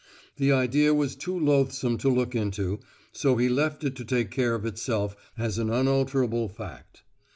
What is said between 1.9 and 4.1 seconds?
to look into, so he left it to